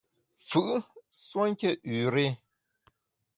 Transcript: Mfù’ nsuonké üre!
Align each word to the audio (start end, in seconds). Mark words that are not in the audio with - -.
Mfù’ 0.45 0.61
nsuonké 1.11 1.69
üre! 1.97 2.25